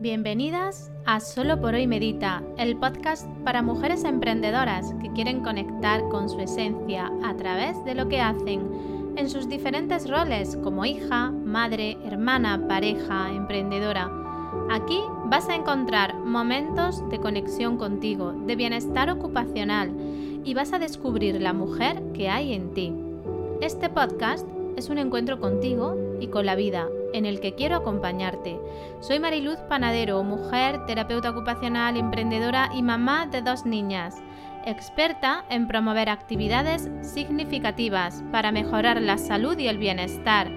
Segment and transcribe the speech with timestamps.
[0.00, 6.28] Bienvenidas a Solo por hoy Medita, el podcast para mujeres emprendedoras que quieren conectar con
[6.28, 11.98] su esencia a través de lo que hacen en sus diferentes roles como hija, madre,
[12.04, 14.08] hermana, pareja, emprendedora.
[14.70, 19.92] Aquí vas a encontrar momentos de conexión contigo, de bienestar ocupacional
[20.44, 22.94] y vas a descubrir la mujer que hay en ti.
[23.60, 24.46] Este podcast
[24.76, 28.58] es un encuentro contigo y con la vida en el que quiero acompañarte.
[29.00, 34.16] Soy Mariluz Panadero, mujer, terapeuta ocupacional, emprendedora y mamá de dos niñas,
[34.66, 40.50] experta en promover actividades significativas para mejorar la salud y el bienestar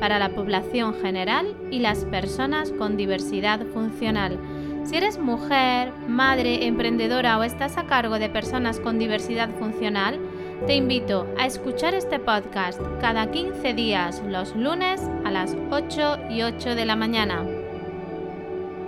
[0.00, 4.38] para la población general y las personas con diversidad funcional.
[4.84, 10.18] Si eres mujer, madre, emprendedora o estás a cargo de personas con diversidad funcional,
[10.66, 16.42] te invito a escuchar este podcast cada 15 días los lunes a las 8 y
[16.42, 17.44] 8 de la mañana.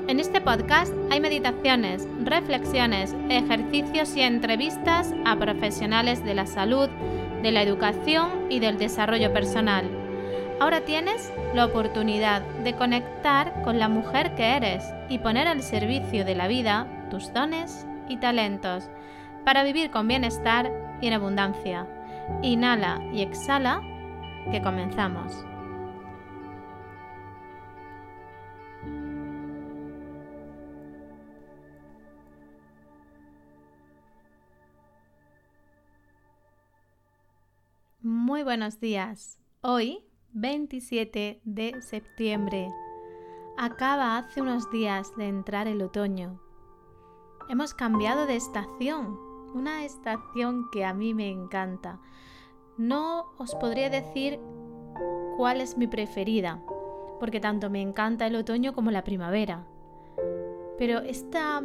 [0.09, 6.89] En este podcast hay meditaciones, reflexiones, ejercicios y entrevistas a profesionales de la salud,
[7.43, 9.89] de la educación y del desarrollo personal.
[10.59, 16.25] Ahora tienes la oportunidad de conectar con la mujer que eres y poner al servicio
[16.25, 18.91] de la vida tus dones y talentos
[19.45, 21.87] para vivir con bienestar y en abundancia.
[22.43, 23.83] Inhala y exhala,
[24.51, 25.45] que comenzamos.
[38.03, 39.39] Muy buenos días.
[39.61, 42.69] Hoy, 27 de septiembre,
[43.59, 46.41] acaba hace unos días de entrar el otoño.
[47.49, 52.01] Hemos cambiado de estación una estación que a mí me encanta.
[52.77, 54.41] No os podría decir
[55.37, 56.63] cuál es mi preferida,
[57.19, 59.67] porque tanto me encanta el otoño como la primavera.
[60.79, 61.63] Pero esta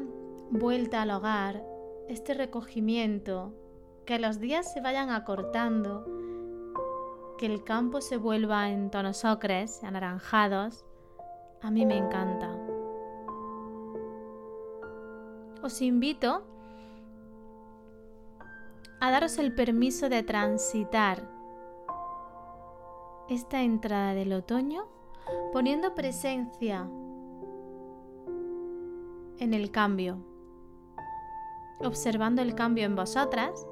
[0.49, 1.63] vuelta al hogar,
[2.09, 3.53] este recogimiento,
[4.05, 6.05] que los días se vayan acortando,
[7.37, 10.85] que el campo se vuelva en tonos ocres, anaranjados,
[11.61, 12.55] a mí me encanta.
[15.63, 16.45] Os invito
[19.05, 21.29] a daros el permiso de transitar
[23.29, 24.87] esta entrada del otoño
[25.53, 26.89] poniendo presencia
[29.37, 30.17] en el cambio,
[31.81, 33.67] observando el cambio en vosotras,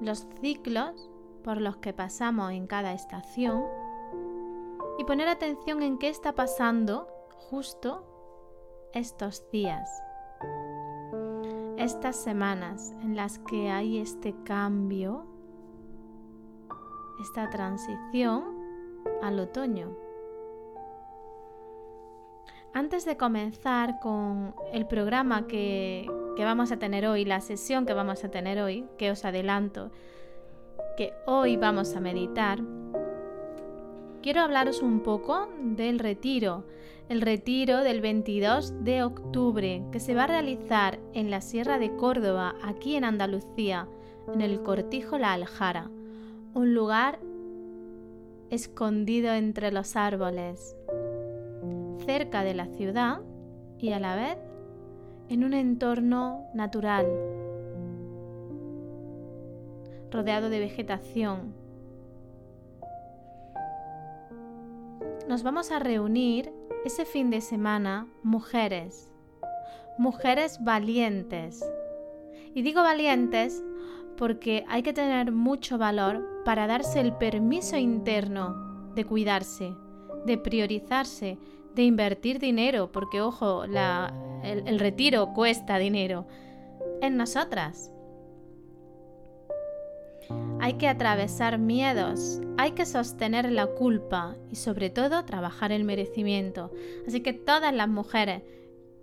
[0.00, 1.10] los ciclos
[1.44, 3.66] por los que pasamos en cada estación
[4.98, 7.06] y poner atención en qué está pasando
[7.50, 8.02] justo
[8.94, 9.90] estos días
[11.78, 15.26] estas semanas en las que hay este cambio,
[17.20, 18.44] esta transición
[19.22, 19.96] al otoño.
[22.72, 26.06] Antes de comenzar con el programa que,
[26.38, 29.90] vamos a tener hoy, la sesión que vamos a tener hoy, que os adelanto
[30.96, 32.58] que hoy vamos a meditar,
[34.26, 36.64] quiero hablaros un poco del retiro
[37.08, 41.94] el retiro del 22 de octubre que se va a realizar en la Sierra de
[41.94, 43.86] Córdoba, aquí en Andalucía,
[44.34, 45.92] en el Cortijo La Aljara,
[46.54, 47.20] un lugar
[48.50, 50.74] escondido entre los árboles,
[52.04, 53.20] cerca de la ciudad
[53.78, 54.38] y a la vez
[55.28, 57.06] en un entorno natural,
[60.10, 61.65] rodeado de vegetación.
[65.28, 66.52] Nos vamos a reunir
[66.84, 69.10] ese fin de semana mujeres,
[69.98, 71.64] mujeres valientes.
[72.54, 73.62] Y digo valientes
[74.16, 79.74] porque hay que tener mucho valor para darse el permiso interno de cuidarse,
[80.24, 81.38] de priorizarse,
[81.74, 83.76] de invertir dinero, porque ojo, el,
[84.42, 86.26] el retiro cuesta dinero,
[87.02, 87.92] en nosotras.
[90.60, 96.72] Hay que atravesar miedos, hay que sostener la culpa y sobre todo trabajar el merecimiento.
[97.06, 98.42] Así que todas las mujeres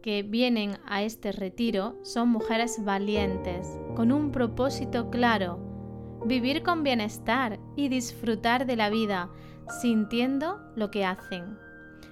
[0.01, 5.59] que vienen a este retiro son mujeres valientes, con un propósito claro,
[6.25, 9.29] vivir con bienestar y disfrutar de la vida,
[9.81, 11.57] sintiendo lo que hacen.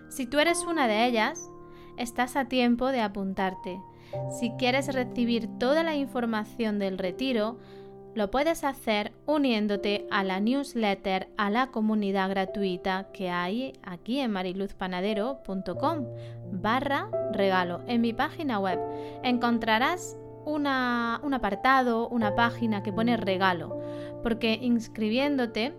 [0.10, 1.50] Si tú eres una de ellas,
[1.98, 3.82] estás a tiempo de apuntarte.
[4.40, 7.60] Si quieres recibir toda la información del retiro,
[8.14, 14.32] lo puedes hacer uniéndote a la newsletter, a la comunidad gratuita que hay aquí en
[14.32, 16.06] mariluzpanadero.com
[16.52, 17.82] barra regalo.
[17.88, 18.80] En mi página web
[19.24, 23.80] encontrarás un apartado, una página que pone regalo,
[24.24, 25.74] porque inscribiéndote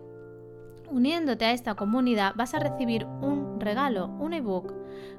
[0.92, 4.74] Uniéndote a esta comunidad vas a recibir un regalo, un ebook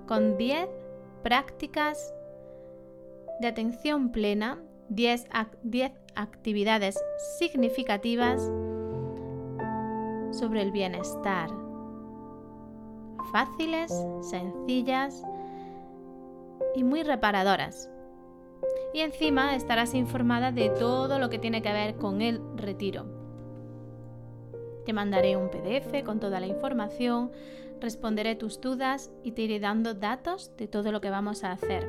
[0.05, 0.69] con 10
[1.23, 2.13] prácticas
[3.41, 5.25] de atención plena, 10,
[6.15, 6.99] actividades
[7.39, 8.41] significativas
[10.31, 11.49] sobre el bienestar.
[13.31, 15.23] Fáciles, sencillas
[16.75, 17.89] y muy reparadoras.
[18.93, 23.05] Y encima estarás informada de todo lo que tiene que ver con el retiro.
[24.85, 27.31] Te mandaré un PDF con toda la información,
[27.79, 31.87] responderé tus dudas y te iré dando datos de todo lo que vamos a hacer.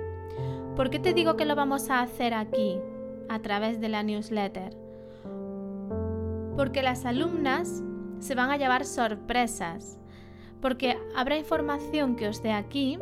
[0.77, 2.81] ¿Por qué te digo que lo vamos a hacer aquí,
[3.29, 4.77] a través de la newsletter?
[6.57, 7.83] Porque las alumnas
[8.21, 9.99] se van a llevar sorpresas,
[10.61, 12.99] porque habrá información que os dé aquí,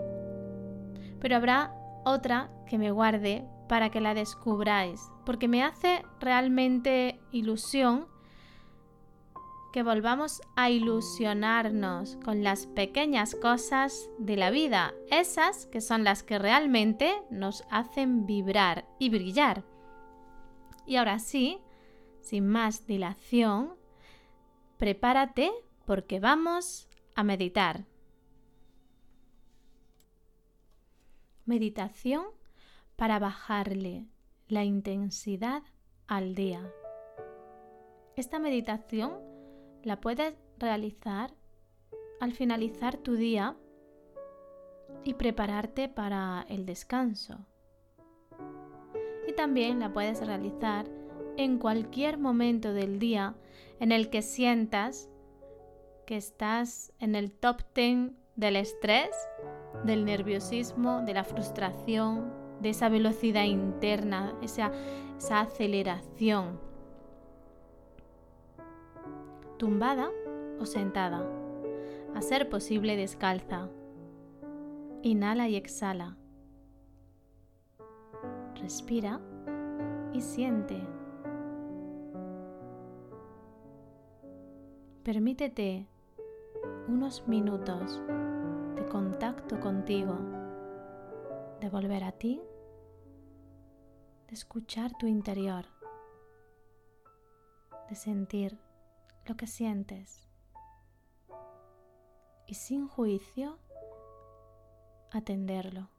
[1.20, 1.74] pero habrá
[2.04, 8.06] otra que me guarde para que la descubráis, porque me hace realmente ilusión
[9.72, 16.22] que volvamos a ilusionarnos con las pequeñas cosas de la vida, esas que son las
[16.22, 19.64] que realmente nos hacen vibrar y brillar.
[20.87, 21.58] Y ahora sí,
[22.20, 23.75] sin más dilación,
[24.79, 25.50] prepárate
[25.87, 27.84] porque vamos a meditar.
[31.44, 32.25] Meditación
[32.96, 34.06] para bajarle
[34.49, 35.62] la intensidad
[36.06, 36.73] al día.
[38.17, 39.19] Esta meditación
[39.82, 41.34] la puedes realizar
[42.20, 43.56] al finalizar tu día
[45.05, 47.46] y prepararte para el descanso.
[49.32, 50.84] Y también la puedes realizar
[51.38, 53.34] en cualquier momento del día
[53.81, 55.08] en el que sientas
[56.05, 59.08] que estás en el top 10 del estrés,
[59.84, 62.31] del nerviosismo, de la frustración,
[62.61, 64.70] de esa velocidad interna, esa,
[65.17, 66.61] esa aceleración.
[69.56, 70.11] Tumbada
[70.61, 71.26] o sentada,
[72.14, 73.70] a ser posible descalza.
[75.02, 76.19] Inhala y exhala.
[78.62, 79.20] Respira
[80.12, 80.80] y siente.
[85.02, 85.86] Permítete
[86.88, 88.00] unos minutos
[88.76, 90.16] de contacto contigo,
[91.60, 92.40] de volver a ti
[94.32, 95.66] de escuchar tu interior,
[97.90, 98.58] de sentir
[99.26, 100.26] lo que sientes
[102.46, 103.58] y sin juicio
[105.10, 105.90] atenderlo.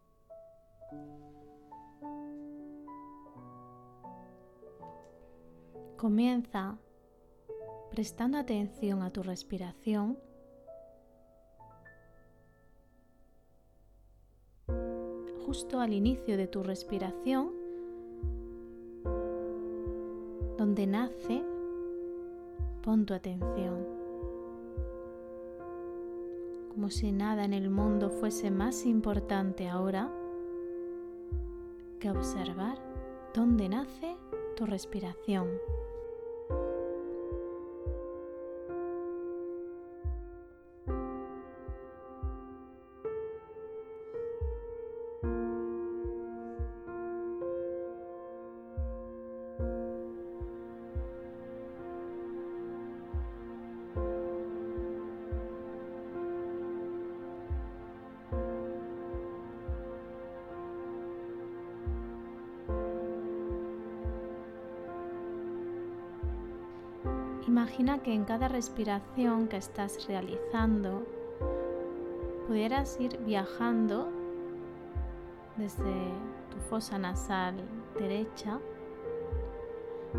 [6.04, 6.78] Comienza
[7.90, 10.20] prestando atención a tu respiración.
[15.46, 17.52] Justo al inicio de tu respiración
[20.58, 21.42] donde nace,
[22.84, 23.88] pon tu atención.
[26.74, 30.12] Como si nada en el mundo fuese más importante ahora
[32.02, 32.78] que observar
[33.34, 34.18] dónde nace
[34.58, 35.48] tu respiración.
[67.54, 71.06] Imagina que en cada respiración que estás realizando
[72.48, 74.10] pudieras ir viajando
[75.58, 75.94] desde
[76.50, 77.54] tu fosa nasal
[78.00, 78.60] derecha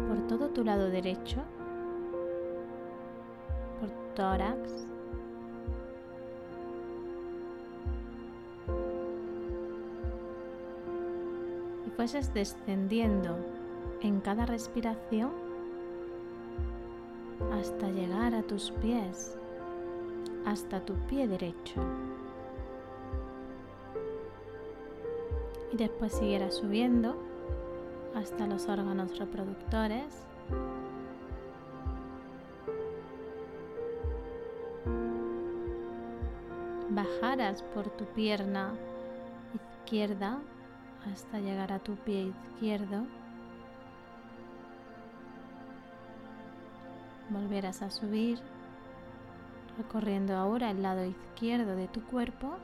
[0.07, 1.43] por todo tu lado derecho,
[3.81, 4.87] por tórax,
[11.85, 13.37] y fueses descendiendo
[14.03, 15.44] en cada respiración
[17.53, 19.37] hasta llegar a tus pies,
[20.45, 21.81] hasta tu pie derecho.
[25.73, 27.17] Y después siguieras subiendo
[28.15, 30.27] hasta los órganos reproductores.
[36.91, 38.73] Bajaras por tu pierna
[39.55, 40.39] izquierda
[41.13, 43.05] hasta llegar a tu pie izquierdo.
[47.31, 48.39] Volverás a subir,
[49.79, 52.57] recorriendo ahora el lado izquierdo de tu cuerpo,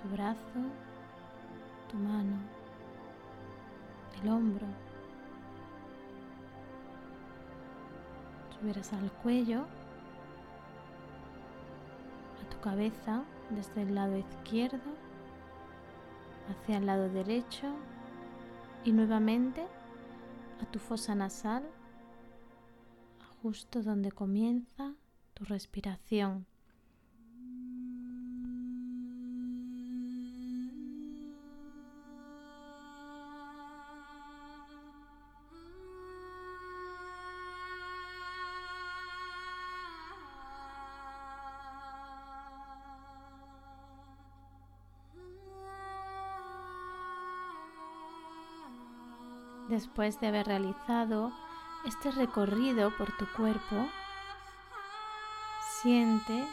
[0.00, 0.40] tu brazo,
[1.90, 2.36] tu mano,
[4.20, 4.66] el hombro.
[8.58, 9.66] Subirás al cuello
[12.62, 14.90] cabeza desde el lado izquierdo
[16.48, 17.66] hacia el lado derecho
[18.84, 19.66] y nuevamente
[20.62, 21.64] a tu fosa nasal,
[23.42, 24.94] justo donde comienza
[25.34, 26.46] tu respiración.
[49.68, 51.32] Después de haber realizado
[51.84, 53.88] este recorrido por tu cuerpo,
[55.82, 56.46] siente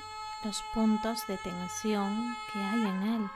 [0.44, 3.30] los puntos de tensión que hay en él.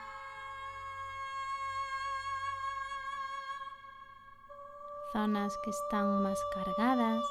[5.12, 7.22] Zonas que están más cargadas,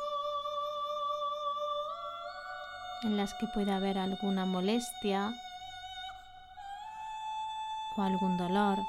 [3.03, 5.33] en las que puede haber alguna molestia
[7.97, 8.79] o algún dolor.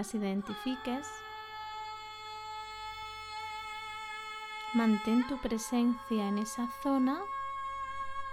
[0.00, 1.06] Las identifiques,
[4.72, 7.20] mantén tu presencia en esa zona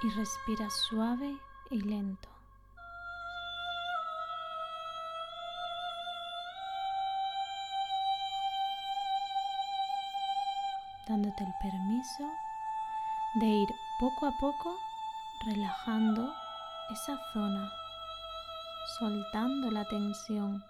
[0.01, 1.35] y respira suave
[1.69, 2.29] y lento.
[11.09, 12.25] dándote el permiso
[13.35, 13.69] de ir
[13.99, 14.75] poco a poco
[15.45, 16.33] relajando
[16.91, 17.71] esa zona,
[18.99, 20.63] soltando la tensión.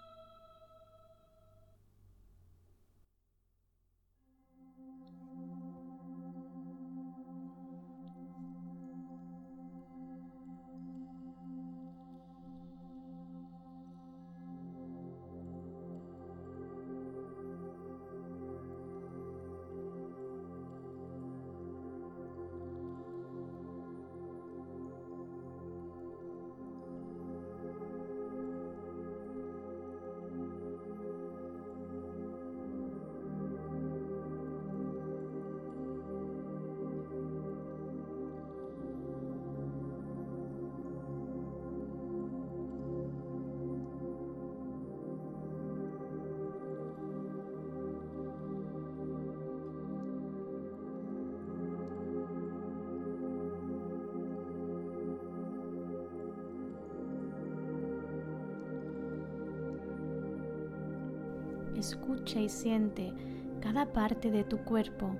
[61.78, 63.12] Escucha y siente
[63.60, 65.10] cada parte de tu cuerpo,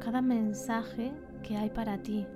[0.00, 2.26] cada mensaje que hay para ti.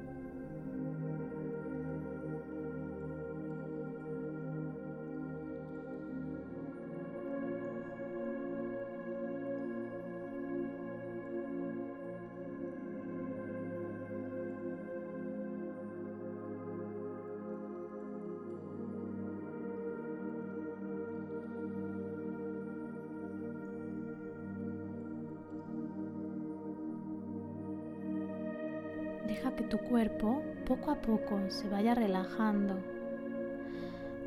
[30.81, 32.77] Poco a poco se vaya relajando,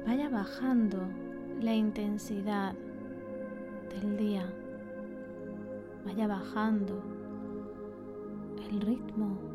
[0.05, 0.99] vaya bajando
[1.61, 2.73] la intensidad
[3.89, 4.45] del día,
[6.05, 7.01] vaya bajando
[8.69, 9.50] el ritmo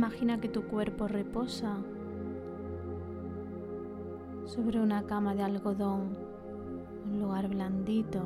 [0.00, 1.76] Imagina que tu cuerpo reposa
[4.46, 6.16] sobre una cama de algodón,
[7.04, 8.22] un lugar blandito,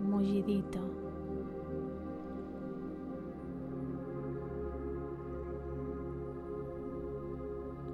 [0.00, 0.80] mullidito.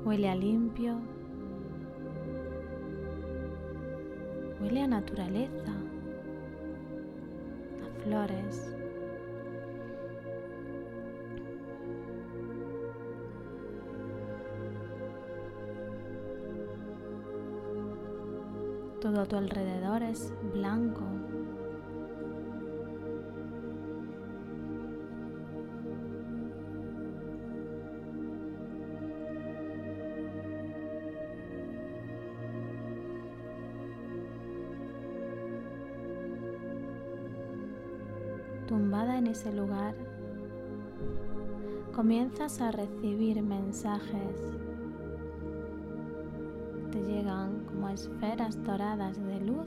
[0.06, 0.94] Huele a limpio,
[4.62, 5.74] huele a naturaleza,
[7.84, 8.77] a flores.
[19.00, 21.04] Todo a tu alrededor es blanco.
[38.66, 39.94] Tumbada en ese lugar,
[41.94, 44.67] comienzas a recibir mensajes
[47.98, 49.66] esferas doradas de luz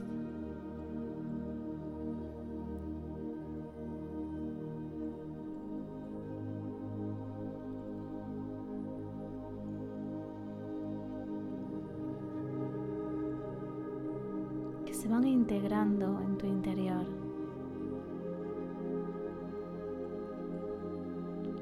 [14.86, 17.04] que se van integrando en tu interior.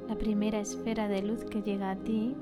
[0.08, 2.36] La primera esfera de luz que llega a ti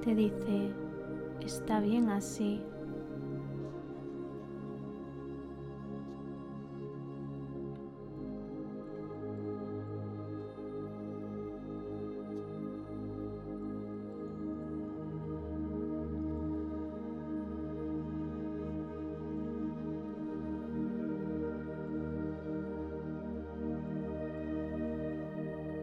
[0.00, 0.72] te dice,
[1.54, 2.62] está bien así.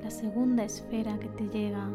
[0.01, 1.89] La segunda esfera que te llega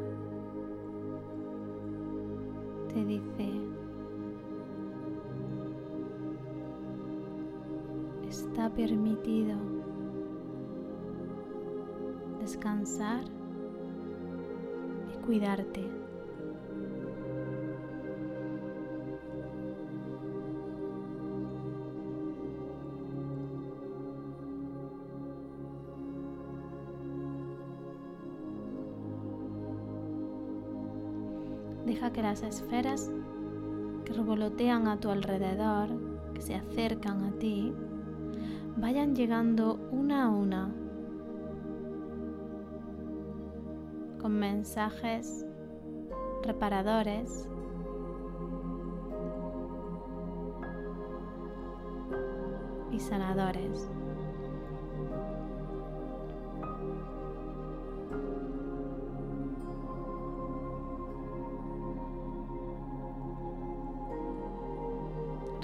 [31.84, 33.10] Deja que las esferas
[34.06, 35.88] que revolotean a tu alrededor,
[36.32, 37.74] que se acercan a ti,
[38.78, 40.70] vayan llegando una a una
[44.22, 45.44] con mensajes
[46.44, 47.48] reparadores
[52.92, 53.90] y sanadores.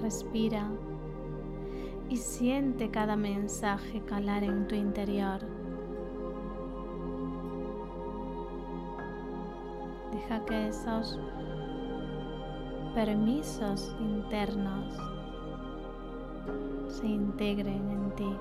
[0.08, 0.70] respira
[2.08, 5.57] y siente cada mensaje calar en tu interior.
[10.28, 11.18] Deja que esos
[12.94, 14.94] permisos internos
[16.86, 18.36] se integren en ti.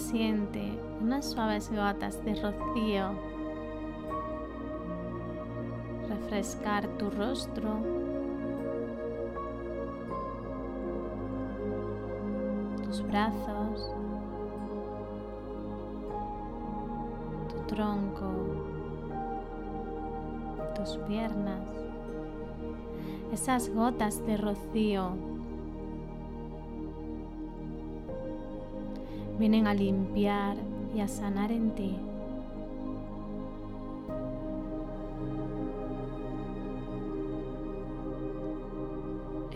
[0.00, 3.10] Siente unas suaves gotas de rocío.
[6.08, 7.76] Refrescar tu rostro,
[12.84, 13.94] tus brazos,
[17.48, 18.32] tu tronco,
[20.74, 21.68] tus piernas.
[23.32, 25.29] Esas gotas de rocío
[29.40, 30.58] vienen a limpiar
[30.94, 31.96] y a sanar en ti.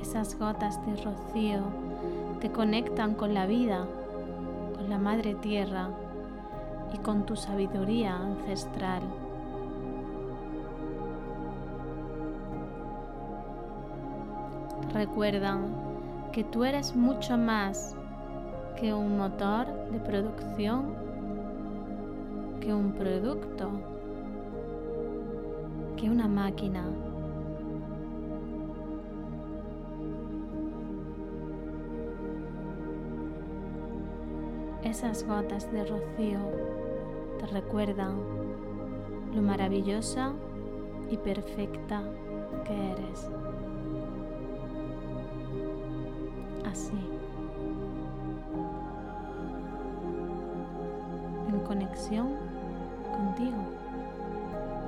[0.00, 1.60] Esas gotas de rocío
[2.40, 3.86] te conectan con la vida,
[4.74, 5.90] con la Madre Tierra
[6.94, 9.02] y con tu sabiduría ancestral.
[14.94, 15.66] Recuerdan
[16.32, 17.94] que tú eres mucho más
[18.76, 20.94] que un motor de producción,
[22.60, 23.70] que un producto,
[25.96, 26.84] que una máquina.
[34.82, 36.38] Esas gotas de rocío
[37.38, 38.16] te recuerdan
[39.34, 40.32] lo maravillosa
[41.10, 42.02] y perfecta
[42.64, 43.28] que eres.
[46.64, 47.13] Así.
[51.64, 52.28] Conexión
[53.12, 53.58] contigo,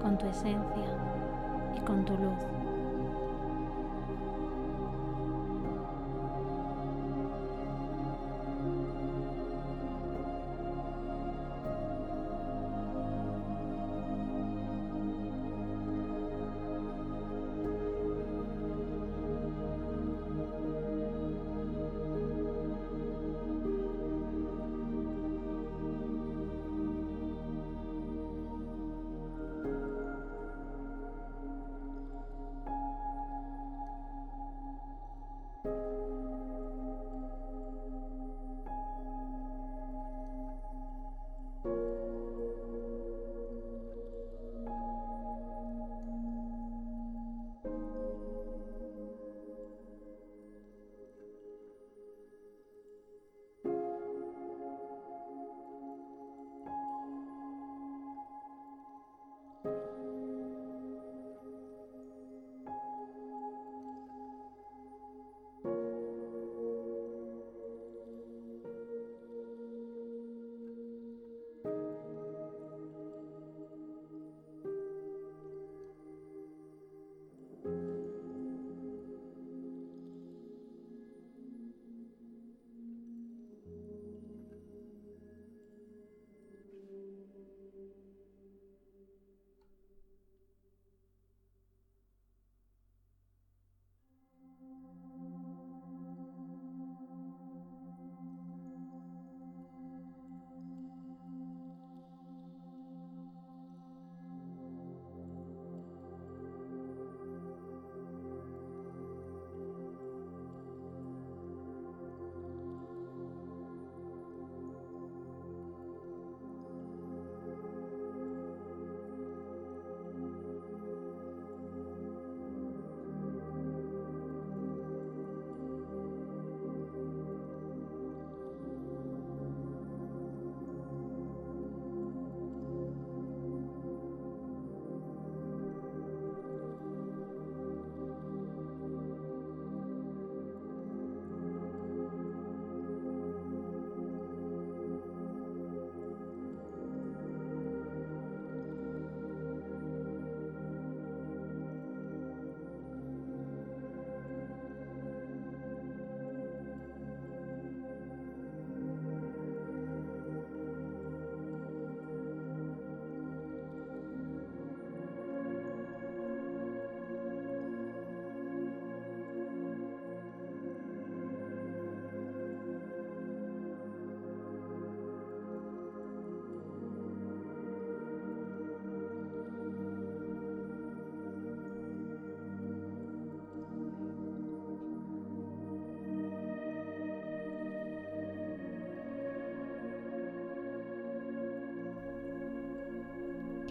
[0.02, 0.86] con tu esencia
[1.76, 2.55] y con tu luz.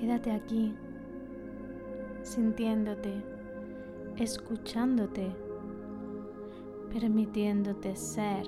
[0.05, 0.71] Quédate aquí,
[2.21, 3.23] sintiéndote,
[4.17, 5.35] escuchándote,
[6.93, 8.45] permitiéndote ser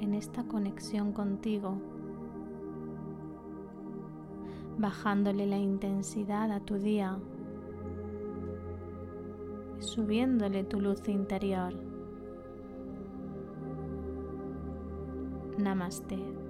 [0.00, 1.78] en esta conexión contigo,
[4.76, 7.18] bajándole la intensidad a tu día
[9.80, 11.72] y subiéndole tu luz interior.
[15.56, 16.45] Namaste.